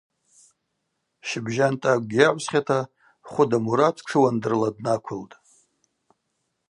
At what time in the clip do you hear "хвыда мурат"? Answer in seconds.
3.29-3.97